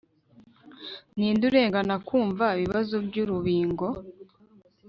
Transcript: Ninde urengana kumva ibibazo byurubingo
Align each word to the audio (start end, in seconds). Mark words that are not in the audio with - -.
Ninde 1.17 1.43
urengana 1.49 1.95
kumva 2.07 2.45
ibibazo 2.57 2.95
byurubingo 3.07 3.87